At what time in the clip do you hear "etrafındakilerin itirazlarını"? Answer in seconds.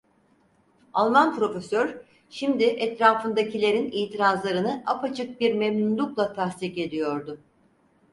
2.63-4.83